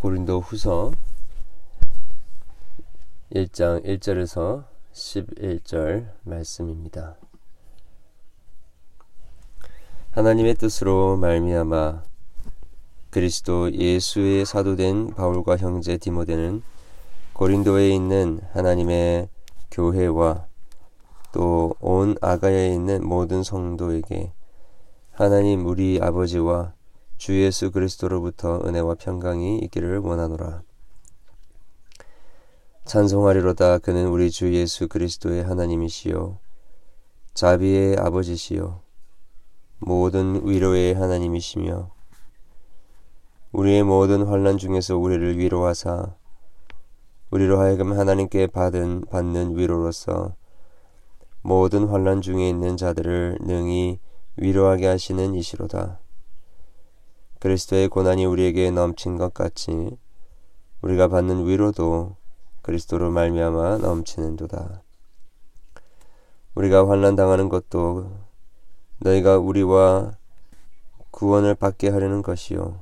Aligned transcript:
고린도 0.00 0.40
후서 0.40 0.92
1장 3.32 3.84
1절에서 3.84 4.64
11절 4.94 6.08
말씀입니다. 6.22 7.16
하나님의 10.12 10.54
뜻으로 10.54 11.18
말미암아 11.18 12.02
그리스도 13.10 13.70
예수의 13.74 14.46
사도된 14.46 15.14
바울과 15.14 15.58
형제 15.58 15.98
디모데는 15.98 16.62
고린도에 17.34 17.90
있는 17.90 18.40
하나님의 18.52 19.28
교회와 19.70 20.46
또 21.32 21.76
온 21.80 22.16
아가야에 22.22 22.72
있는 22.72 23.06
모든 23.06 23.42
성도에게 23.42 24.32
하나님 25.12 25.66
우리 25.66 25.98
아버지와 26.00 26.72
주 27.20 27.38
예수 27.38 27.70
그리스도로부터 27.70 28.62
은혜와 28.64 28.94
평강이 28.94 29.58
있기를 29.58 29.98
원하노라. 29.98 30.62
찬송하리로다 32.86 33.76
그는 33.76 34.06
우리 34.06 34.30
주 34.30 34.54
예수 34.54 34.88
그리스도의 34.88 35.44
하나님이시요 35.44 36.38
자비의 37.34 37.98
아버지시요 37.98 38.80
모든 39.80 40.48
위로의 40.48 40.94
하나님이시며 40.94 41.90
우리의 43.52 43.82
모든 43.82 44.22
환란 44.22 44.56
중에서 44.56 44.96
우리를 44.96 45.36
위로하사 45.36 46.14
우리로 47.30 47.60
하여금 47.60 47.92
하나님께 47.92 48.46
받은 48.46 49.04
받는 49.10 49.58
위로로서 49.58 50.36
모든 51.42 51.86
환란 51.86 52.22
중에 52.22 52.48
있는 52.48 52.78
자들을 52.78 53.40
능히 53.42 53.98
위로하게 54.38 54.86
하시는 54.86 55.34
이시로다. 55.34 56.00
그리스도의 57.40 57.88
고난이 57.88 58.26
우리에게 58.26 58.70
넘친 58.70 59.16
것 59.16 59.32
같이 59.32 59.96
우리가 60.82 61.08
받는 61.08 61.46
위로도 61.46 62.16
그리스도로 62.60 63.10
말미암아 63.10 63.78
넘치는도다. 63.78 64.82
우리가 66.54 66.86
환난 66.86 67.16
당하는 67.16 67.48
것도 67.48 68.10
너희가 68.98 69.38
우리와 69.38 70.12
구원을 71.10 71.54
받게 71.54 71.88
하려는 71.88 72.20
것이요 72.20 72.80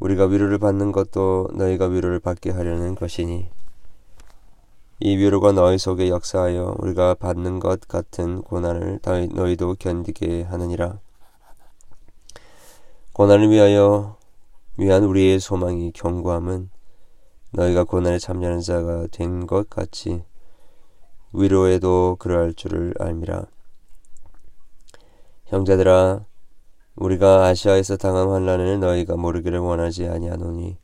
우리가 0.00 0.24
위로를 0.24 0.58
받는 0.58 0.90
것도 0.92 1.50
너희가 1.52 1.86
위로를 1.86 2.20
받게 2.20 2.52
하려는 2.52 2.94
것이니 2.94 3.50
이 5.00 5.16
위로가 5.16 5.52
너희 5.52 5.76
속에 5.76 6.08
역사하여 6.08 6.76
우리가 6.78 7.14
받는 7.14 7.60
것 7.60 7.86
같은 7.86 8.40
고난을 8.40 9.00
너희도 9.34 9.76
견디게 9.78 10.44
하느니라. 10.44 11.03
고난을 13.14 13.48
위하여 13.48 14.16
위한 14.76 15.04
우리의 15.04 15.38
소망이 15.38 15.92
경고함은 15.92 16.68
너희가 17.52 17.84
고난에 17.84 18.18
참여하는 18.18 18.60
자가 18.60 19.06
된 19.12 19.46
것 19.46 19.70
같이 19.70 20.24
위로에도 21.32 22.16
그러할 22.18 22.54
줄을 22.54 22.92
알미라. 22.98 23.46
형제들아 25.46 26.24
우리가 26.96 27.44
아시아에서 27.46 27.96
당한 27.96 28.30
환란을 28.30 28.80
너희가 28.80 29.14
모르기를 29.14 29.60
원하지 29.60 30.08
아니하노니 30.08 30.76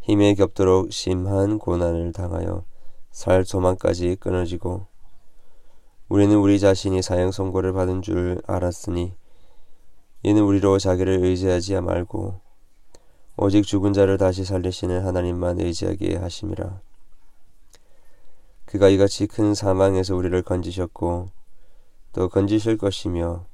힘에 0.00 0.32
겹도록 0.36 0.90
심한 0.90 1.58
고난을 1.58 2.12
당하여 2.12 2.64
살 3.10 3.44
소망까지 3.44 4.16
끊어지고 4.18 4.86
우리는 6.08 6.34
우리 6.34 6.58
자신이 6.58 7.02
사형 7.02 7.30
선고를 7.30 7.74
받은 7.74 8.00
줄 8.00 8.40
알았으니 8.46 9.12
이는 10.26 10.42
우리로 10.42 10.80
자기를 10.80 11.24
의지하지 11.24 11.80
말고 11.82 12.40
오직 13.36 13.62
죽은 13.62 13.92
자를 13.92 14.18
다시 14.18 14.44
살리시는 14.44 15.06
하나님만 15.06 15.60
의지하게 15.60 16.16
하심이라. 16.16 16.80
그가 18.64 18.88
이같이 18.88 19.28
큰 19.28 19.54
사망에서 19.54 20.16
우리를 20.16 20.42
건지셨고 20.42 21.30
또 22.12 22.28
건지실 22.28 22.76
것이며 22.76 23.46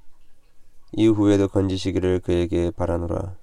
이후에도 0.92 1.46
건지시기를 1.46 2.20
그에게 2.20 2.70
바라노라. 2.70 3.36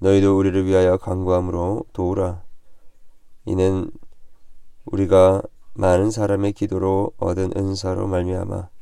너희도 0.00 0.36
우리를 0.36 0.66
위하여 0.66 0.98
간구함으로 0.98 1.86
도우라. 1.94 2.42
이는 3.46 3.90
우리가 4.84 5.40
많은 5.72 6.10
사람의 6.10 6.52
기도로 6.52 7.12
얻은 7.16 7.52
은사로 7.56 8.06
말미암아 8.06 8.73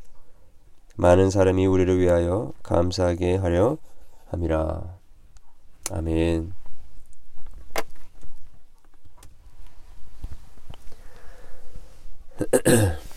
많은 0.97 1.31
사람이 1.31 1.67
우리를 1.67 1.99
위하여 1.99 2.53
감사하게 2.63 3.37
하려 3.37 3.79
함이라. 4.27 4.99
아멘. 5.91 6.55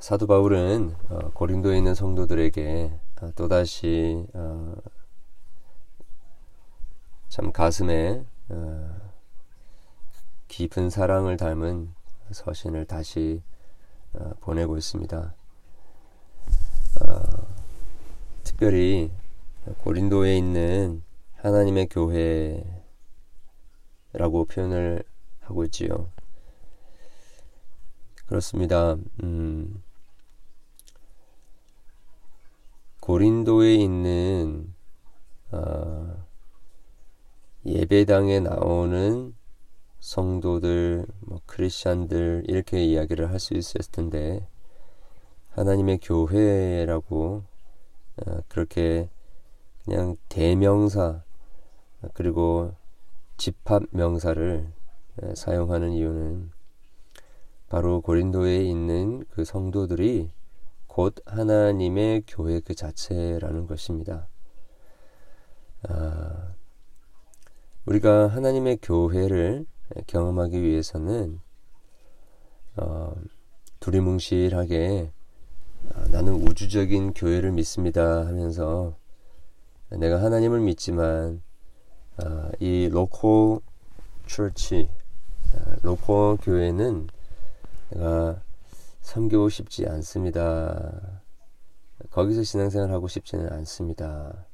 사도 0.00 0.26
바울은 0.26 0.94
어, 1.08 1.30
고린도에 1.32 1.78
있는 1.78 1.94
성도들에게 1.94 2.92
어, 3.22 3.30
또다시 3.34 4.26
어, 4.34 4.74
참 7.28 7.52
가슴에 7.52 8.24
깊은 10.56 10.88
사랑을 10.88 11.36
담은 11.36 11.92
서신을 12.30 12.84
다시 12.84 13.42
보내고 14.38 14.78
있습니다. 14.78 15.34
특별히 18.44 19.10
고린도에 19.78 20.36
있는 20.36 21.02
하나님의 21.38 21.88
교회라고 21.88 22.62
표현을 24.48 25.02
하고 25.40 25.64
있지요. 25.64 26.12
그렇습니다. 28.26 28.96
음, 29.24 29.82
고린도에 33.00 33.74
있는 33.74 34.72
어, 35.50 36.24
예배당에 37.66 38.38
나오는 38.38 39.34
성도들, 40.04 41.06
뭐 41.20 41.40
크리스천들 41.46 42.44
이렇게 42.46 42.84
이야기를 42.84 43.30
할 43.30 43.38
수 43.40 43.54
있었을 43.54 43.90
텐데 43.90 44.46
하나님의 45.52 45.98
교회라고 46.02 47.42
어, 48.18 48.38
그렇게 48.48 49.08
그냥 49.82 50.16
대명사 50.28 51.22
그리고 52.12 52.74
집합 53.38 53.84
명사를 53.92 54.70
사용하는 55.34 55.92
이유는 55.92 56.50
바로 57.70 58.02
고린도에 58.02 58.62
있는 58.62 59.24
그 59.30 59.46
성도들이 59.46 60.30
곧 60.86 61.14
하나님의 61.24 62.24
교회 62.28 62.60
그 62.60 62.74
자체라는 62.74 63.66
것입니다. 63.66 64.28
아, 65.88 66.52
우리가 67.86 68.28
하나님의 68.28 68.78
교회를 68.82 69.64
경험하기 70.06 70.62
위해서는 70.62 71.40
어, 72.76 73.14
두리뭉실하게 73.80 75.12
아, 75.94 76.06
나는 76.10 76.34
우주적인 76.34 77.12
교회를 77.14 77.52
믿습니다 77.52 78.26
하면서 78.26 78.96
내가 79.90 80.22
하나님을 80.22 80.60
믿지만 80.60 81.42
아, 82.16 82.50
이 82.58 82.88
로코 82.90 83.62
철치 84.26 84.88
아, 85.54 85.76
로코 85.82 86.38
교회는 86.42 87.08
내가 87.90 88.40
섬기고 89.02 89.50
싶지 89.50 89.86
않습니다. 89.86 91.20
거기서 92.10 92.42
신앙생활 92.42 92.90
하고 92.90 93.06
싶지는 93.06 93.52
않습니다. 93.52 94.46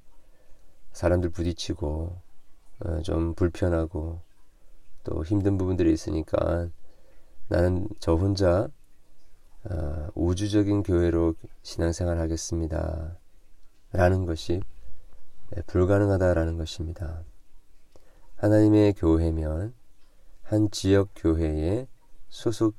사람들 0.92 1.30
부딪히고 1.30 2.20
어, 2.80 3.02
좀 3.02 3.34
불편하고 3.34 4.20
또 5.10 5.24
힘든 5.24 5.58
부분들이 5.58 5.92
있으니까 5.92 6.68
나는 7.48 7.88
저 7.98 8.14
혼자 8.14 8.68
어, 9.64 10.08
우주적인 10.14 10.84
교회로 10.84 11.34
신앙생활 11.62 12.18
하겠습니다. 12.18 13.18
라는 13.92 14.24
것이 14.24 14.62
불가능하다라는 15.66 16.56
것입니다. 16.56 17.24
하나님의 18.36 18.94
교회면 18.94 19.74
한 20.42 20.70
지역 20.70 21.10
교회에 21.16 21.88
소속 22.28 22.76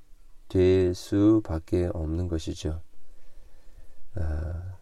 될 0.47 0.95
수밖에 0.95 1.89
없는 1.93 2.29
것이죠. 2.29 2.81
아, 4.15 4.77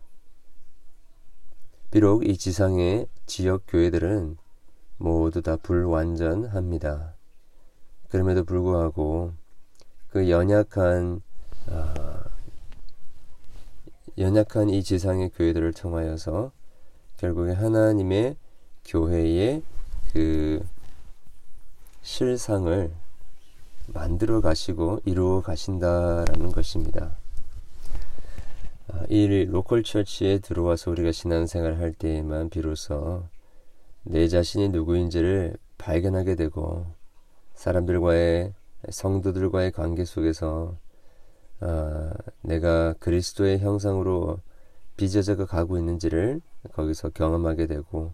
비록 1.90 2.28
이 2.28 2.38
지상의 2.38 3.08
지역 3.26 3.64
교회들은 3.68 4.38
모두 4.98 5.42
다 5.42 5.58
불완전합니다. 5.58 7.19
그럼에도 8.10 8.44
불구하고 8.44 9.34
그 10.10 10.30
연약한 10.30 11.22
아, 11.68 12.24
연약한 14.18 14.70
이 14.70 14.84
지상의 14.84 15.30
교회들을 15.30 15.74
통하여서 15.74 16.52
결국에 17.18 17.52
하나님의 17.52 18.36
교회의 18.86 19.62
그 20.12 20.66
실상을 22.02 22.92
만들어 23.88 24.42
가시고 24.42 25.02
이루어 25.06 25.42
가신다라는 25.42 26.52
것입니다. 26.52 27.16
아, 28.88 29.06
이 29.10 29.46
로컬 29.46 29.84
처치에 29.84 30.40
들어와서 30.40 30.90
우리가 30.92 31.12
신앙생활을 31.12 31.80
할 31.80 31.94
때에만 31.94 32.50
비로소 32.50 33.26
내 34.04 34.28
자신이 34.28 34.70
누구인지를 34.70 35.58
발견하게 35.78 36.36
되고 36.36 36.99
사람들과의 37.60 38.54
성도들과의 38.90 39.74
관계 39.74 40.06
속에서 40.06 40.78
아, 41.60 42.14
내가 42.42 42.94
그리스도의 43.00 43.60
형상으로 43.60 44.40
빚어져 44.96 45.36
가고 45.36 45.78
있는지를 45.78 46.40
거기서 46.72 47.10
경험하게 47.10 47.68
되고 47.68 48.14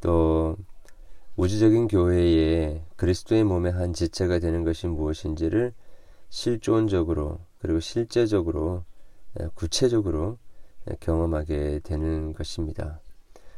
또 0.00 0.56
우주적인 1.36 1.88
교회에 1.88 2.82
그리스도의 2.96 3.44
몸의 3.44 3.72
한 3.72 3.92
지체가 3.92 4.38
되는 4.38 4.64
것이 4.64 4.86
무엇인지를 4.86 5.74
실존적으로 6.30 7.40
그리고 7.58 7.78
실제적으로 7.80 8.84
예, 9.38 9.48
구체적으로 9.54 10.38
경험하게 11.00 11.80
되는 11.84 12.32
것입니다. 12.32 13.00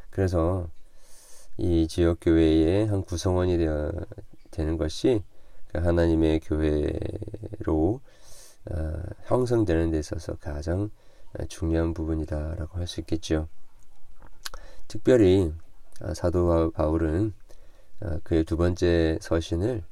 그래서 0.09 0.67
이 1.57 1.87
지역 1.87 2.17
교회의 2.19 2.87
한 2.87 3.01
구성원이 3.03 3.57
되어 3.57 3.93
되는 4.53 4.77
것이 4.77 5.23
그 5.67 5.79
하나님의 5.79 6.39
교회로 6.41 7.99
어, 8.71 9.03
형성되는 9.25 9.91
데 9.91 9.99
있어서 9.99 10.35
가장 10.35 10.89
중요한 11.49 11.93
부분이다라고 11.93 12.77
할 12.77 12.87
수 12.87 13.01
있겠죠. 13.01 13.47
특별히 14.87 15.51
아, 16.01 16.13
사도 16.13 16.71
바울은 16.71 17.33
어, 18.01 18.19
그의 18.23 18.43
두 18.43 18.55
번째 18.55 19.17
서신을 19.19 19.83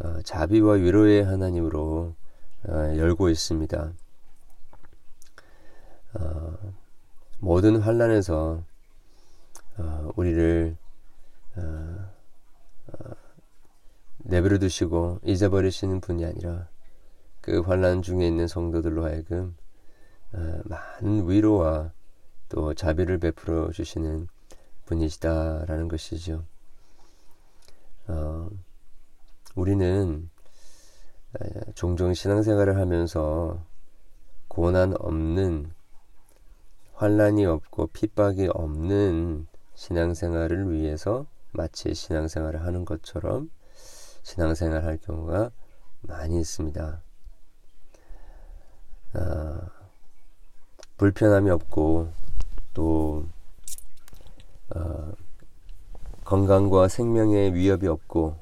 어, 0.00 0.22
자비와 0.22 0.74
위로의 0.74 1.24
하나님으로 1.24 2.14
열고 2.66 3.28
있습니다. 3.28 3.92
모든 7.40 7.76
환란에서 7.76 8.62
우리를 10.16 10.74
내버려 14.24 14.58
두시고 14.58 15.20
잊어버리시는 15.22 16.00
분이 16.00 16.24
아니라 16.24 16.68
그 17.40 17.60
환란 17.60 18.02
중에 18.02 18.26
있는 18.26 18.48
성도들로 18.48 19.04
하여금 19.04 19.54
많은 20.64 21.28
위로와 21.28 21.92
또 22.48 22.74
자비를 22.74 23.18
베풀어 23.18 23.70
주시는 23.70 24.28
분이시다라는 24.86 25.88
것이죠. 25.88 26.44
어, 28.06 28.48
우리는 29.54 30.28
종종 31.74 32.14
신앙생활을 32.14 32.76
하면서 32.76 33.62
고난 34.48 34.94
없는 34.98 35.70
환란이 36.94 37.44
없고 37.44 37.88
핍박이 37.88 38.48
없는 38.52 39.46
신앙생활을 39.74 40.72
위해서 40.72 41.26
마치 41.50 41.92
신앙생활을 41.92 42.64
하는 42.64 42.84
것처럼 42.84 43.50
신앙생활 44.24 44.84
할 44.84 44.98
경우가 44.98 45.50
많이 46.00 46.40
있습니다. 46.40 47.00
어, 49.14 49.60
불편함이 50.96 51.50
없고 51.50 52.10
또 52.72 53.26
어, 54.74 55.12
건강과 56.24 56.88
생명에 56.88 57.52
위협이 57.54 57.86
없고 57.86 58.36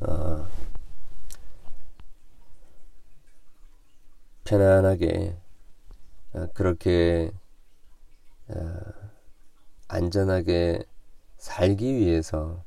어, 0.00 0.48
편안하게 4.44 5.36
어, 6.32 6.46
그렇게 6.54 7.30
어, 8.48 8.80
안전하게 9.88 10.82
살기 11.36 11.94
위해서 11.94 12.64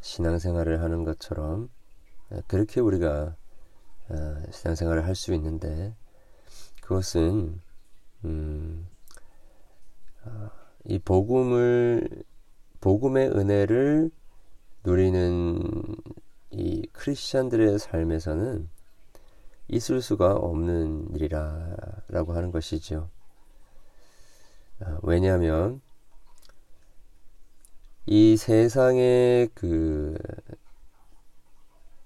신앙생활을 0.00 0.82
하는 0.82 1.04
것처럼 1.04 1.68
어, 2.30 2.40
그렇게 2.46 2.80
우리가 2.80 3.36
어, 4.08 4.42
신앙생활을 4.50 5.06
할 5.06 5.14
수 5.14 5.34
있는데 5.34 5.94
그것은 6.82 7.60
음, 8.24 8.86
어, 10.24 10.50
이 10.84 10.98
복음을 10.98 12.08
복음의 12.80 13.28
은혜를 13.30 14.10
누리는 14.84 15.60
이 16.50 16.86
크리스천들의 16.92 17.78
삶에서는 17.78 18.68
있을 19.68 20.02
수가 20.02 20.32
없는 20.34 21.14
일이라라고 21.14 22.32
하는 22.32 22.50
것이죠. 22.50 23.08
아, 24.80 24.98
왜냐하면 25.02 25.80
이 28.12 28.36
세상에 28.36 29.46
그 29.54 30.18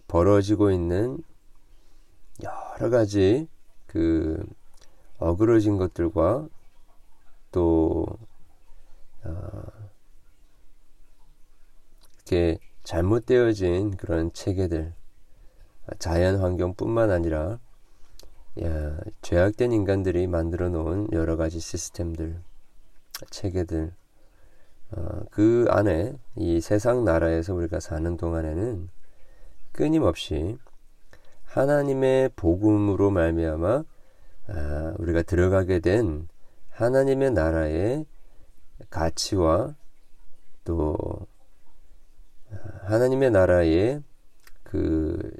벌어지고 0.06 0.70
있는 0.70 1.16
여러 2.42 2.90
가지 2.90 3.48
그 3.86 4.44
어그러진 5.16 5.78
것들과 5.78 6.46
또 7.52 8.06
어, 9.22 9.62
이렇게 12.16 12.58
잘못되어진 12.82 13.96
그런 13.96 14.30
체계들 14.34 14.92
자연 15.98 16.38
환경뿐만 16.38 17.12
아니라 17.12 17.58
야, 18.62 18.98
죄악된 19.22 19.72
인간들이 19.72 20.26
만들어 20.26 20.68
놓은 20.68 21.12
여러 21.12 21.38
가지 21.38 21.60
시스템들 21.60 22.42
체계들 23.30 23.86
어, 23.86 24.03
그 25.30 25.66
안에 25.68 26.14
이 26.36 26.60
세상 26.60 27.04
나라에서 27.04 27.54
우리가 27.54 27.80
사는 27.80 28.16
동안에는 28.16 28.88
끊임없이 29.72 30.56
하나님의 31.46 32.30
복음으로 32.36 33.10
말미암아 33.10 33.84
아, 34.46 34.94
우리가 34.98 35.22
들어가게 35.22 35.80
된 35.80 36.28
하나님의 36.70 37.32
나라의 37.32 38.06
가치와 38.90 39.74
또 40.64 40.96
아, 42.52 42.56
하나님의 42.84 43.30
나라의 43.30 44.02
그 44.62 45.32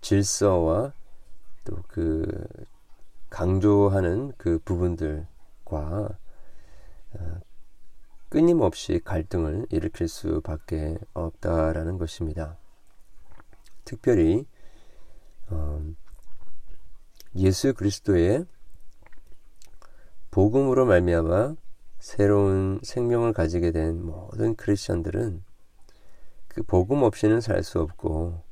질서와 0.00 0.92
또 1.64 1.76
그 1.88 2.26
강조하는 3.36 4.32
그 4.38 4.58
부분들과 4.64 5.26
아, 7.18 7.40
끊임없이 8.36 9.00
갈등을 9.02 9.64
일으킬 9.70 10.08
수밖에 10.08 10.98
없다라는 11.14 11.96
것입니다. 11.96 12.58
특별히 13.86 14.44
어, 15.48 15.82
예수 17.36 17.72
그리스도의 17.72 18.44
복음으로 20.30 20.84
말미암아 20.84 21.56
새로운 21.98 22.78
생명을 22.82 23.32
가지게 23.32 23.70
된 23.70 24.04
모든 24.04 24.54
크리스천들은 24.54 25.42
그 26.48 26.62
복음 26.62 27.04
없이는 27.04 27.40
살 27.40 27.62
수 27.62 27.80
없고 27.80 28.42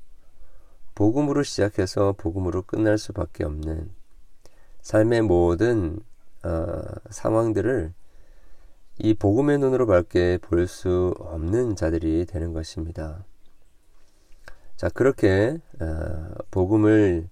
복음으로 0.95 1.43
시작해서 1.43 2.15
복음으로 2.17 2.63
끝날 2.63 2.97
수밖에 2.97 3.45
없는 3.45 3.95
삶의 4.81 5.21
모든 5.21 6.01
어, 6.43 6.81
상황들을 7.11 7.93
이 8.99 9.13
복음의 9.15 9.59
눈으로 9.59 9.87
밝게 9.87 10.39
볼 10.41 10.69
수 10.69 11.15
없는 11.19 11.77
자들이 11.77 12.27
되는 12.27 12.53
것입니다. 12.53 13.25
자, 14.77 14.89
그렇게 14.89 15.59
어, 15.81 16.35
복음을 16.51 17.29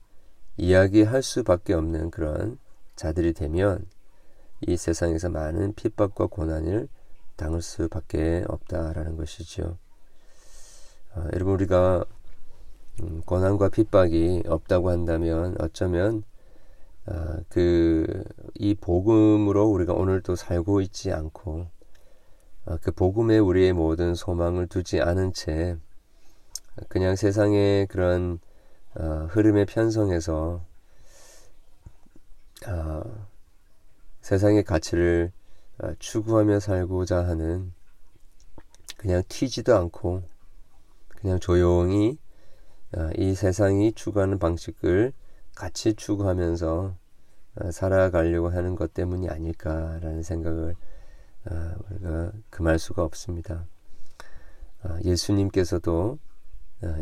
이야기할 0.56 1.22
수밖에 1.22 1.74
없는 1.74 2.10
그런 2.10 2.58
자들이 2.96 3.32
되면 3.32 3.86
이 4.60 4.76
세상에서 4.76 5.28
많은 5.30 5.74
핍박과 5.74 6.26
고난을 6.26 6.88
당할 7.36 7.62
수밖에 7.62 8.44
없다라는 8.48 9.16
것이죠. 9.16 9.78
어, 11.14 11.26
여러분 11.32 11.54
우리가 11.54 12.04
음, 13.02 13.22
고난과 13.24 13.70
핍박이 13.70 14.44
없다고 14.46 14.90
한다면 14.90 15.56
어쩌면 15.58 16.24
어, 17.06 17.36
그 17.48 18.24
이 18.62 18.76
복음으로 18.76 19.66
우리가 19.66 19.92
오늘도 19.92 20.36
살고 20.36 20.82
있지 20.82 21.10
않고 21.10 21.66
어, 22.64 22.76
그 22.80 22.92
복음에 22.92 23.38
우리의 23.38 23.72
모든 23.72 24.14
소망을 24.14 24.68
두지 24.68 25.00
않은 25.00 25.32
채 25.32 25.76
그냥 26.86 27.16
세상의 27.16 27.88
그런 27.88 28.38
어, 28.94 29.26
흐름에 29.30 29.64
편성해서 29.64 30.64
어, 32.68 33.26
세상의 34.20 34.62
가치를 34.62 35.32
어, 35.82 35.94
추구하며 35.98 36.60
살고자 36.60 37.26
하는 37.26 37.72
그냥 38.96 39.24
튀지도 39.28 39.76
않고 39.76 40.22
그냥 41.08 41.40
조용히 41.40 42.16
어, 42.96 43.10
이 43.16 43.34
세상이 43.34 43.94
추구하는 43.94 44.38
방식을 44.38 45.12
같이 45.56 45.94
추구하면서 45.94 46.94
어, 46.94 47.01
살아가려고 47.70 48.50
하는 48.50 48.74
것 48.76 48.94
때문이 48.94 49.28
아닐까라는 49.28 50.22
생각을 50.22 50.74
우리가 51.90 52.32
금할 52.50 52.78
수가 52.78 53.02
없습니다. 53.02 53.66
예수님께서도 55.04 56.18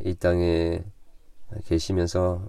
이 0.04 0.14
땅에 0.14 0.82
계시면서 1.64 2.48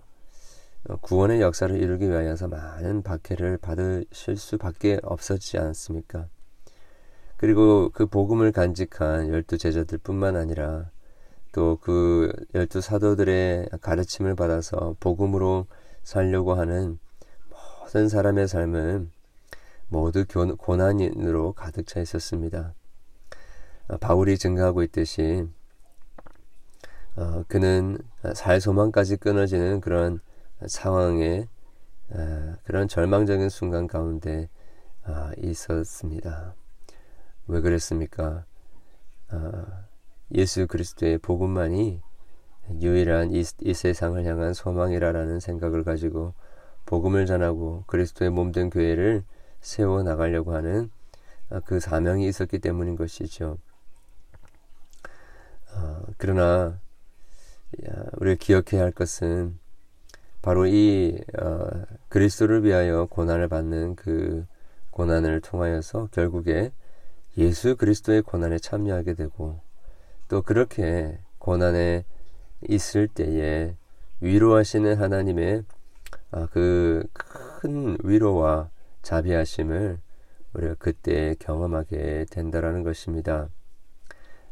구원의 1.01 1.41
역사를 1.41 1.75
이루기 1.75 2.09
위하여서 2.09 2.47
많은 2.47 3.03
박해를 3.03 3.57
받으실 3.57 4.35
수밖에 4.35 4.99
없었지 5.03 5.57
않습니까? 5.59 6.27
그리고 7.37 7.89
그 7.89 8.05
복음을 8.07 8.51
간직한 8.51 9.29
열두 9.29 9.57
제자들뿐만 9.57 10.35
아니라 10.35 10.89
또 11.51 11.77
그 11.81 12.31
열두 12.55 12.81
사도들의 12.81 13.69
가르침을 13.81 14.35
받아서 14.35 14.95
복음으로 14.99 15.67
살려고 16.03 16.53
하는 16.53 16.97
모든 17.81 18.07
사람의 18.07 18.47
삶은 18.47 19.11
모두 19.89 20.25
고난으로 20.25 21.53
가득 21.53 21.87
차 21.87 21.99
있었습니다. 21.99 22.73
바울이 23.99 24.37
증가하고 24.37 24.83
있듯이 24.83 25.47
어, 27.17 27.43
그는 27.47 27.97
살 28.33 28.61
소망까지 28.61 29.17
끊어지는 29.17 29.81
그런 29.81 30.21
상황에 30.65 31.47
어, 32.11 32.55
그런 32.63 32.87
절망적인 32.87 33.49
순간 33.49 33.87
가운데 33.87 34.47
어, 35.05 35.31
있었습니다. 35.37 36.53
왜 37.47 37.59
그랬습니까? 37.59 38.45
어, 39.31 39.65
예수 40.33 40.67
그리스도의 40.67 41.17
복음만이 41.17 42.01
유일한 42.79 43.31
이, 43.31 43.43
이 43.59 43.73
세상을 43.73 44.23
향한 44.23 44.53
소망이라라는 44.53 45.41
생각을 45.41 45.83
가지고 45.83 46.33
복음을 46.85 47.25
전하고 47.25 47.83
그리스도의 47.87 48.31
몸된 48.31 48.69
교회를 48.69 49.23
세워 49.61 50.03
나가려고 50.03 50.53
하는 50.53 50.89
그 51.65 51.79
사명이 51.79 52.27
있었기 52.27 52.59
때문인 52.59 52.95
것이죠. 52.95 53.57
어, 55.73 56.03
그러나 56.17 56.79
우리가 58.17 58.37
기억해야 58.39 58.83
할 58.83 58.91
것은 58.91 59.57
바로 60.41 60.65
이 60.65 61.19
어, 61.39 61.69
그리스도를 62.09 62.63
위하여 62.63 63.05
고난을 63.09 63.47
받는 63.47 63.95
그 63.95 64.45
고난을 64.89 65.41
통하여서 65.41 66.09
결국에 66.11 66.71
예수 67.37 67.75
그리스도의 67.75 68.23
고난에 68.23 68.59
참여하게 68.59 69.13
되고 69.13 69.61
또 70.27 70.41
그렇게 70.41 71.19
고난에 71.37 72.03
있을 72.67 73.07
때에 73.07 73.75
위로하시는 74.19 74.95
하나님의 74.95 75.59
아, 75.59 75.80
그 76.51 77.03
큰 77.61 77.95
위로와 78.03 78.71
자비하심을 79.03 79.99
우리가 80.53 80.75
그때 80.79 81.35
경험하게 81.37 82.25
된다라는 82.31 82.81
것입니다. 82.81 83.49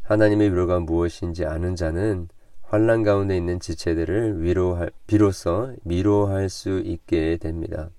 하나님의 0.03 0.51
위로가 0.51 0.79
무엇인지 0.79 1.45
아는 1.45 1.75
자는 1.75 2.29
환란 2.61 3.01
가운데 3.01 3.35
있는 3.35 3.59
지체들을 3.59 4.43
위로할 4.43 4.91
비로소 5.07 5.75
미로할 5.83 6.49
수 6.49 6.79
있게 6.85 7.37
됩니다. 7.37 7.89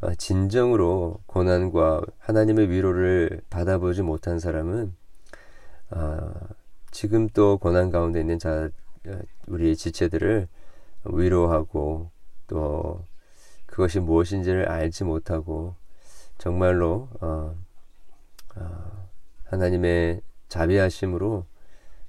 어, 0.00 0.14
진정으로 0.14 1.20
고난과 1.26 2.00
하나님의 2.18 2.70
위로를 2.70 3.42
받아보지 3.50 4.00
못한 4.00 4.38
사람은 4.38 4.94
어, 5.90 6.32
지금 6.90 7.28
또 7.28 7.58
고난 7.58 7.90
가운데 7.90 8.20
있는 8.20 8.38
자 8.38 8.70
어, 9.06 9.18
우리 9.46 9.76
지체들을 9.76 10.48
위로하고 11.04 12.10
또 12.50 13.04
그것이 13.66 14.00
무엇인지를 14.00 14.68
알지 14.68 15.04
못하고 15.04 15.76
정말로 16.36 17.08
어, 17.20 17.54
어, 18.56 19.08
하나님의 19.44 20.20
자비하심으로 20.48 21.46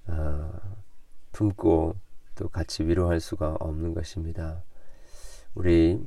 어, 0.07 0.51
품고 1.31 1.95
또 2.33 2.50
같이 2.50 2.83
위로할 2.83 3.19
수가 3.19 3.55
없는 3.60 3.93
것입니다. 3.93 4.63
우리 5.53 6.03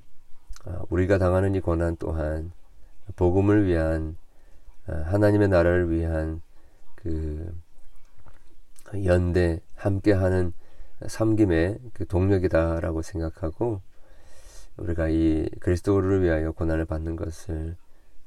어, 0.67 0.83
우리가 0.91 1.19
당하는 1.19 1.55
이 1.55 1.61
고난 1.61 1.97
또한 1.97 2.51
복음을 3.15 3.67
위한 3.67 4.17
어, 4.89 4.95
하나님의 4.95 5.47
나라를 5.47 5.93
위한 5.93 6.43
그 6.97 7.55
연대 9.05 9.61
함께하는 9.77 10.53
섬김의 11.07 11.79
그 11.93 12.07
동력이다라고 12.07 13.03
생각하고 13.03 13.81
우리가 14.77 15.09
이 15.09 15.49
그리스도를 15.61 16.23
위하여 16.23 16.53
고난을 16.53 16.85
받는 16.85 17.17
것을 17.17 17.77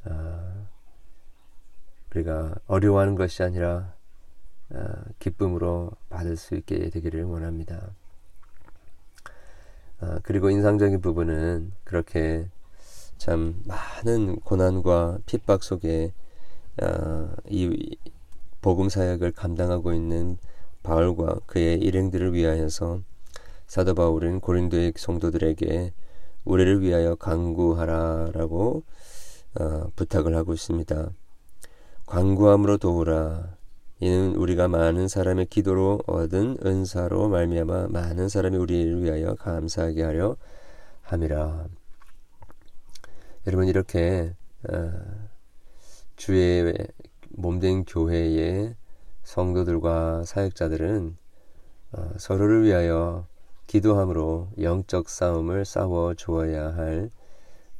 어, 0.05 0.67
우리가 2.11 2.55
어려워하는 2.67 3.15
것이 3.15 3.43
아니라 3.43 3.93
기쁨으로 5.19 5.91
받을 6.09 6.35
수 6.35 6.55
있게 6.55 6.89
되기를 6.89 7.23
원합니다. 7.23 7.91
아, 9.99 10.19
그리고 10.23 10.49
인상적인 10.49 11.01
부분은 11.01 11.71
그렇게 11.83 12.49
참 13.17 13.61
많은 13.65 14.39
고난과 14.41 15.19
핍박 15.25 15.63
속에 15.63 16.13
아, 16.81 17.35
이 17.49 17.97
복음 18.61 18.89
사역을 18.89 19.31
감당하고 19.31 19.93
있는 19.93 20.37
바울과 20.83 21.39
그의 21.45 21.79
일행들을 21.79 22.33
위하여서 22.33 23.01
사도 23.65 23.95
바울은 23.95 24.39
고린도의 24.39 24.93
성도들에게 24.95 25.93
우리를 26.47 26.81
위하여 26.81 27.15
강구하라라고 27.15 28.83
어, 29.59 29.87
부탁을 29.95 30.35
하고 30.35 30.53
있습니다. 30.53 31.09
광구함으로 32.05 32.77
도우라 32.77 33.55
이는 33.99 34.35
우리가 34.35 34.67
많은 34.67 35.07
사람의 35.07 35.47
기도로 35.47 36.01
얻은 36.05 36.57
은사로 36.65 37.29
말미암아 37.29 37.87
많은 37.89 38.29
사람이 38.29 38.55
우리를 38.55 39.03
위하여 39.03 39.35
감사하게 39.35 40.03
하려 40.03 40.37
함이라. 41.01 41.65
여러분 43.47 43.67
이렇게 43.67 44.33
어, 44.69 44.91
주의 46.15 46.73
몸된 47.29 47.85
교회의 47.85 48.75
성도들과 49.23 50.23
사역자들은 50.25 51.17
어, 51.93 52.11
서로를 52.17 52.63
위하여 52.63 53.25
기도함으로 53.67 54.49
영적 54.59 55.09
싸움을 55.09 55.65
싸워 55.65 56.13
주어야 56.13 56.75
할 56.75 57.09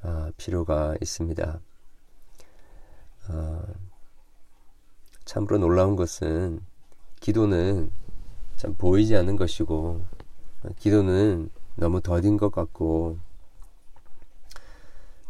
어, 0.03 0.29
필요가 0.37 0.95
있습니다. 1.01 1.59
참으로 5.25 5.57
놀라운 5.57 5.95
것은 5.97 6.61
기도는 7.19 7.91
참 8.55 8.73
보이지 8.75 9.15
않는 9.17 9.35
것이고 9.35 10.01
기도는 10.77 11.49
너무 11.75 12.01
더딘 12.01 12.37
것 12.37 12.51
같고 12.51 13.17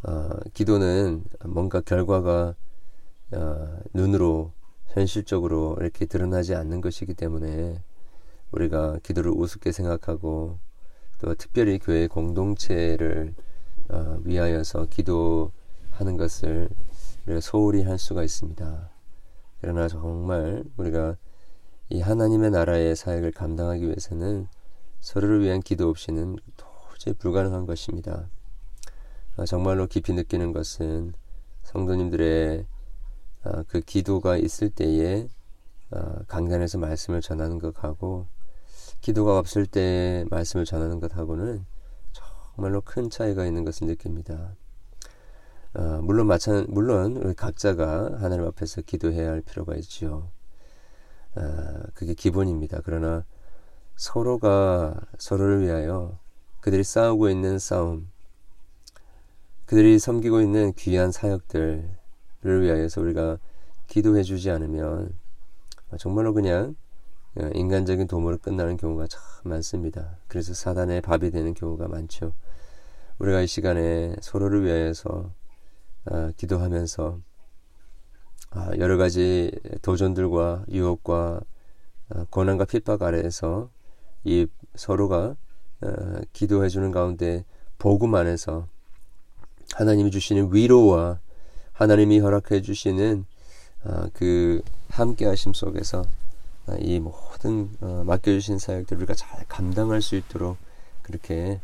어, 0.03 0.29
기도는 0.53 1.23
뭔가 1.45 1.81
결과가 1.81 2.53
어, 3.31 3.79
눈으로 3.93 4.51
현실적으로 4.87 5.75
이렇게 5.79 6.05
드러나지 6.05 6.53
않는 6.55 6.81
것이기 6.81 7.15
때문에 7.15 7.81
우리가 8.51 8.99
기도를 9.03 9.31
우습게 9.31 9.71
생각하고 9.71 10.59
또 11.19 11.33
특별히 11.35 11.79
교회 11.79 12.07
공동체를 12.07 13.33
어, 13.89 14.19
위하여서 14.23 14.87
기도하는 14.89 16.17
것을 16.17 16.69
소홀히 17.41 17.83
할 17.83 17.97
수가 17.97 18.23
있습니다. 18.23 18.89
그러나 19.61 19.87
정말 19.87 20.63
우리가 20.77 21.17
이 21.89 22.01
하나님의 22.01 22.51
나라의 22.51 22.95
사역을 22.95 23.31
감당하기 23.31 23.85
위해서는 23.85 24.47
서로를 24.99 25.41
위한 25.41 25.61
기도 25.61 25.89
없이는 25.89 26.37
도저히 26.55 27.13
불가능한 27.13 27.65
것입니다. 27.65 28.27
아, 29.37 29.45
정말로 29.45 29.87
깊이 29.87 30.13
느끼는 30.13 30.51
것은 30.51 31.13
성도님들의 31.63 32.65
아, 33.43 33.63
그 33.67 33.81
기도가 33.81 34.37
있을 34.37 34.69
때에 34.69 35.27
아, 35.91 36.23
강단에서 36.27 36.77
말씀을 36.77 37.21
전하는 37.21 37.59
것하고 37.59 38.27
기도가 39.01 39.37
없을 39.37 39.65
때 39.65 40.25
말씀을 40.29 40.65
전하는 40.65 40.99
것하고는 40.99 41.65
정말로 42.11 42.81
큰 42.81 43.09
차이가 43.09 43.45
있는 43.45 43.63
것을 43.63 43.87
느낍니다. 43.87 44.55
어, 45.73 45.99
물론 46.01 46.27
마찬 46.27 46.65
물론 46.69 47.17
우리 47.17 47.33
각자가 47.33 48.17
하나님 48.19 48.45
앞에서 48.45 48.81
기도해야 48.81 49.29
할 49.29 49.41
필요가 49.41 49.75
있지요. 49.75 50.31
어, 51.35 51.41
그게 51.93 52.13
기본입니다. 52.13 52.81
그러나 52.83 53.25
서로가 53.95 54.99
서로를 55.19 55.61
위하여 55.61 56.19
그들이 56.61 56.83
싸우고 56.83 57.29
있는 57.29 57.59
싸움, 57.59 58.09
그들이 59.65 59.99
섬기고 59.99 60.41
있는 60.41 60.73
귀한 60.73 61.11
사역들을 61.11 61.89
위하여서 62.43 63.01
우리가 63.01 63.37
기도해 63.87 64.23
주지 64.23 64.49
않으면 64.49 65.13
정말로 65.97 66.33
그냥 66.33 66.75
인간적인 67.53 68.07
도모로 68.07 68.37
끝나는 68.37 68.77
경우가 68.77 69.07
참 69.07 69.21
많습니다. 69.43 70.17
그래서 70.27 70.53
사단의 70.53 71.01
밥이 71.01 71.31
되는 71.31 71.53
경우가 71.53 71.87
많죠. 71.87 72.33
우리가 73.19 73.41
이 73.41 73.47
시간에 73.47 74.15
서로를 74.21 74.63
위하여서 74.65 75.31
아, 76.05 76.31
기도하면서 76.37 77.19
아, 78.51 78.71
여러 78.77 78.97
가지 78.97 79.51
도전들과 79.81 80.65
유혹과 80.69 81.41
아, 82.09 82.25
고난과 82.29 82.65
핍박 82.65 83.01
아래에서 83.01 83.69
이 84.23 84.47
서로가 84.75 85.35
기도해 86.33 86.69
주는 86.69 86.91
가운데 86.91 87.45
복음 87.77 88.15
안에서 88.15 88.67
하나님이 89.75 90.09
주시는 90.09 90.53
위로와 90.53 91.19
하나님이 91.73 92.19
허락해 92.19 92.61
주시는 92.61 93.25
그 94.13 94.61
함께 94.89 95.25
하심 95.25 95.53
속에서 95.53 96.03
이 96.79 96.99
모든 96.99 97.71
어, 97.81 98.03
맡겨주신 98.05 98.59
사역들 98.59 98.97
우리가 98.97 99.13
잘 99.13 99.45
감당할 99.47 100.01
수 100.01 100.15
있도록 100.15 100.57
그렇게 101.01 101.59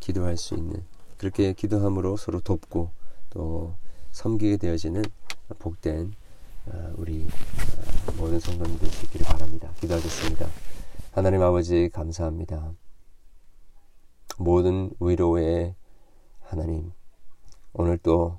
기도할 0.00 0.36
수 0.36 0.54
있는 0.54 0.82
그렇게 1.18 1.52
기도함으로 1.52 2.16
서로 2.16 2.40
돕고 2.40 2.90
또 3.30 3.74
섬기게 4.12 4.56
되어지는 4.56 5.02
복된 5.58 6.14
아, 6.70 6.92
우리 6.96 7.26
아, 8.06 8.12
모든 8.16 8.38
성도님들 8.40 8.86
있기를 8.86 9.26
바랍니다. 9.26 9.70
기도하겠습니다. 9.80 10.46
하나님 11.12 11.42
아버지 11.42 11.88
감사합니다. 11.92 12.72
모든 14.38 14.90
위로의 15.00 15.74
하나님 16.40 16.92
오늘 17.72 17.98
또 17.98 18.38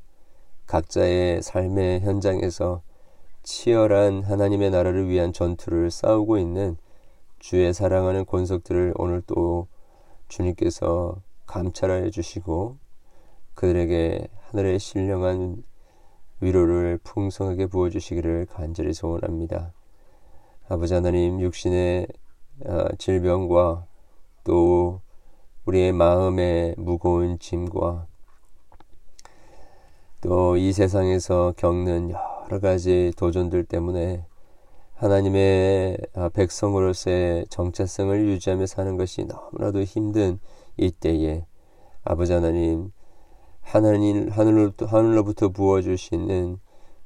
각자의 0.68 1.42
삶의 1.44 2.02
현장에서 2.02 2.82
치열한 3.44 4.24
하나님의 4.24 4.72
나라를 4.72 5.08
위한 5.08 5.34
전투를 5.34 5.92
싸우고 5.92 6.38
있는 6.38 6.78
주의 7.40 7.74
사랑하는 7.74 8.26
권석들을 8.26 8.94
오늘 8.98 9.22
또 9.26 9.68
주님께서 10.28 11.22
감찰하여 11.48 12.10
주시고 12.12 12.78
그들에게 13.56 14.28
하늘의 14.50 14.80
신령한 14.80 15.64
위로를 16.40 17.00
풍성하게 17.04 17.68
부어주시기를 17.68 18.48
간절히 18.48 18.94
소원합니다. 18.94 19.74
아버지 20.70 20.94
하나님 20.94 21.42
육신의 21.42 22.08
아, 22.66 22.90
질병과 22.98 23.86
또 24.44 25.02
우리의 25.66 25.92
마음의 25.92 26.76
무거운 26.78 27.38
짐과 27.40 28.08
또 30.22 30.56
이 30.56 30.72
세상에서 30.72 31.54
겪는 31.58 32.14
여러 32.52 32.60
가지 32.60 33.14
도전들 33.16 33.64
때문에 33.64 34.26
하나님의 34.96 35.98
아, 36.14 36.28
백성으로서의 36.28 37.46
정체성을 37.48 38.28
유지하며 38.28 38.66
사는 38.66 38.98
것이 38.98 39.24
너무나도 39.24 39.84
힘든 39.84 40.38
이때에 40.76 41.46
아버지 42.04 42.34
하나님 42.34 42.92
하나님 43.62 44.28
하늘로부터, 44.28 44.86
하늘로부터 44.86 45.48
부어주시는 45.48 46.58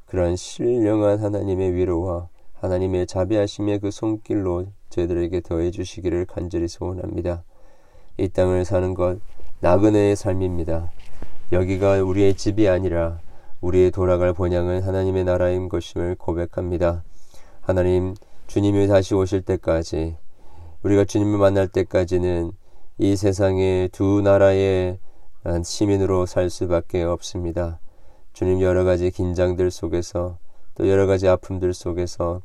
그러한 0.07 0.35
신령한 0.35 1.19
하나님의 1.19 1.75
위로와 1.75 2.27
하나님의 2.53 3.05
자비하심의 3.05 3.81
그 3.81 3.91
손길로 3.91 4.65
저희들에게 4.89 5.41
더해 5.41 5.69
주시기를 5.69 6.25
간절히 6.25 6.67
소원합니다. 6.67 7.43
이 8.17 8.29
땅을 8.29 8.65
사는 8.65 8.95
것 8.95 9.19
나그네의 9.59 10.15
삶입니다. 10.15 10.89
여기가 11.51 12.01
우리의 12.01 12.33
집이 12.33 12.67
아니라 12.67 13.19
우리의 13.61 13.91
돌아갈 13.91 14.33
본향은 14.33 14.83
하나님의 14.83 15.23
나라인 15.23 15.69
것임을 15.69 16.15
고백합니다. 16.15 17.03
하나님 17.61 18.15
주님이 18.47 18.87
다시 18.87 19.15
오실 19.15 19.41
때까지 19.41 20.17
우리가 20.83 21.05
주님을 21.05 21.37
만날 21.39 21.67
때까지는 21.67 22.51
이 22.97 23.15
세상의 23.15 23.89
두 23.89 24.21
나라의 24.21 24.99
시민으로 25.63 26.25
살 26.25 26.49
수밖에 26.49 27.03
없습니다. 27.03 27.79
주님 28.33 28.61
여러 28.61 28.83
가지 28.83 29.11
긴장들 29.11 29.71
속에서 29.71 30.37
또 30.75 30.89
여러 30.89 31.07
가지 31.07 31.27
아픔들 31.27 31.73
속에서 31.73 32.41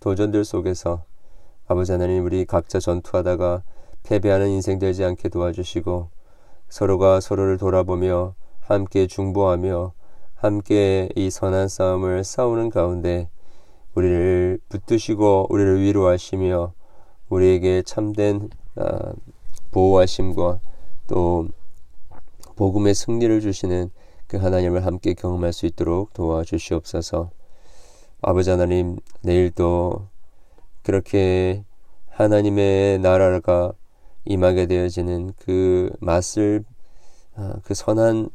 도전들 0.00 0.44
속에서 0.44 1.04
아버지 1.66 1.92
하나님 1.92 2.24
우리 2.24 2.44
각자 2.44 2.78
전투하다가 2.78 3.62
패배하는 4.04 4.48
인생 4.48 4.78
되지 4.78 5.04
않게 5.04 5.28
도와주시고 5.28 6.10
서로가 6.68 7.20
서로를 7.20 7.58
돌아보며 7.58 8.34
함께 8.60 9.06
중보하며 9.06 9.92
함께 10.44 11.08
이 11.16 11.30
선한 11.30 11.68
싸움을 11.68 12.22
싸우는 12.22 12.68
가운데 12.68 13.30
우리를 13.94 14.58
붙드시고 14.68 15.46
우리를 15.48 15.80
위로하시며 15.80 16.74
우리에게 17.30 17.80
참된 17.86 18.50
아, 18.76 19.14
보호하심과 19.70 20.60
또 21.06 21.48
복음의 22.56 22.94
승리를 22.94 23.40
주시는 23.40 23.88
그 24.26 24.36
하나님을 24.36 24.84
함께 24.84 25.14
경험할 25.14 25.54
수 25.54 25.64
있도록 25.64 26.12
도와주시옵소서. 26.12 27.30
아버지 28.20 28.50
하나님, 28.50 28.98
내일도 29.22 30.08
그렇게 30.82 31.64
하나님의 32.10 32.98
나라가 32.98 33.72
임하게 34.26 34.66
되어지는 34.66 35.32
그 35.38 35.90
맛을, 36.00 36.64
아, 37.34 37.54
그 37.62 37.72
선한, 37.72 38.28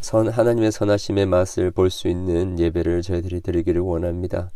선, 0.00 0.28
하나님의 0.28 0.72
선하심의 0.72 1.26
맛을 1.26 1.70
볼 1.70 1.90
수 1.90 2.08
있는 2.08 2.58
예배를 2.58 3.02
저희들이 3.02 3.40
드리기를 3.40 3.80
원합니다. 3.80 4.50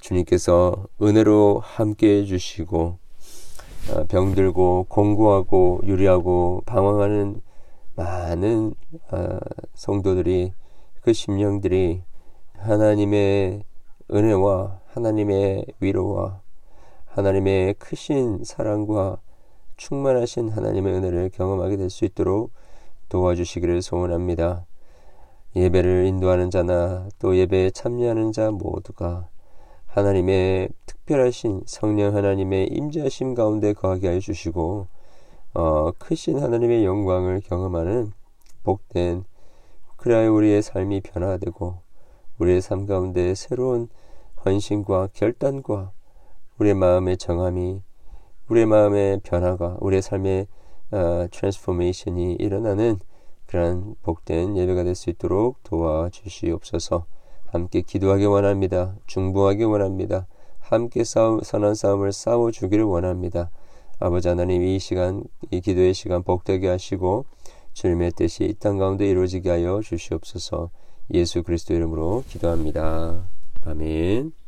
주님께서 0.00 0.86
은혜로 1.00 1.60
함께 1.64 2.18
해주시고, 2.20 2.98
아, 3.94 4.04
병들고 4.08 4.86
공고하고 4.88 5.80
유리하고 5.84 6.62
방황하는 6.66 7.40
많은 7.94 8.74
아, 9.10 9.38
성도들이 9.74 10.52
그 11.02 11.12
심령들이 11.12 12.02
하나님의 12.58 13.62
은혜와 14.12 14.80
하나님의 14.92 15.66
위로와 15.80 16.40
하나님의 17.06 17.74
크신 17.74 18.42
사랑과 18.44 19.18
충만하신 19.76 20.50
하나님의 20.50 20.94
은혜를 20.94 21.30
경험하게 21.30 21.76
될 21.76 21.90
수 21.90 22.04
있도록 22.04 22.50
도와주시기를 23.08 23.82
소원합니다. 23.82 24.66
예배를 25.54 26.06
인도하는 26.06 26.50
자나 26.50 27.08
또 27.18 27.36
예배에 27.36 27.70
참여하는 27.70 28.32
자 28.32 28.50
모두가 28.50 29.28
하나님의 29.86 30.68
특별하신 30.84 31.62
성령 31.64 32.14
하나님의 32.14 32.68
임재하심 32.68 33.34
가운데 33.34 33.72
거하게 33.72 34.10
해 34.10 34.20
주시고 34.20 34.86
어, 35.54 35.90
크신 35.92 36.38
하나님의 36.38 36.84
영광을 36.84 37.40
경험하는 37.40 38.12
복된 38.62 39.24
그래야 39.96 40.28
우리의 40.28 40.60
삶이 40.60 41.00
변화되고 41.00 41.78
우리의 42.38 42.60
삶 42.60 42.84
가운데 42.84 43.34
새로운 43.34 43.88
헌신과 44.44 45.08
결단과 45.14 45.92
우리의 46.58 46.74
마음의 46.74 47.16
정함이 47.16 47.80
우리의 48.50 48.66
마음의 48.66 49.20
변화가 49.24 49.78
우리의 49.80 50.02
삶의 50.02 50.46
어, 50.92 51.26
transformation이 51.30 52.34
일어나는 52.34 52.98
그러한 53.46 53.94
복된 54.02 54.56
예배가 54.56 54.84
될 54.84 54.94
수 54.94 55.10
있도록 55.10 55.62
도와주시옵소서. 55.62 57.06
함께 57.46 57.80
기도하기 57.82 58.24
원합니다. 58.26 58.96
중보하기 59.06 59.64
원합니다. 59.64 60.26
함께 60.60 61.04
싸움, 61.04 61.40
선한 61.42 61.74
싸움을 61.74 62.12
싸워 62.12 62.50
주기를 62.50 62.84
원합니다. 62.84 63.50
아버지 63.98 64.28
하나님 64.28 64.62
이 64.62 64.78
시간 64.78 65.24
이 65.50 65.60
기도의 65.60 65.94
시간 65.94 66.22
복되게 66.22 66.68
하시고 66.68 67.24
주님의 67.72 68.12
뜻이 68.12 68.44
이 68.44 68.54
땅 68.54 68.78
가운데 68.78 69.08
이루어지게 69.08 69.48
하여 69.48 69.80
주시옵소서. 69.82 70.70
예수 71.14 71.42
그리스도 71.42 71.72
이름으로 71.74 72.24
기도합니다. 72.28 73.28
아멘. 73.64 74.45